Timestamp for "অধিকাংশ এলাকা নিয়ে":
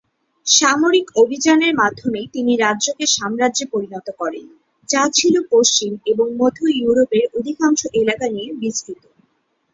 7.39-8.49